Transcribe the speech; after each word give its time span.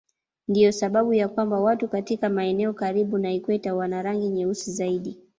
Ndiyo 0.47 0.71
sababu 0.71 1.13
ya 1.13 1.27
kwamba 1.27 1.59
watu 1.59 1.87
katika 1.87 2.29
maeneo 2.29 2.73
karibu 2.73 3.17
na 3.17 3.31
ikweta 3.33 3.75
wana 3.75 4.01
rangi 4.01 4.29
nyeusi 4.29 4.71
zaidi. 4.71 5.17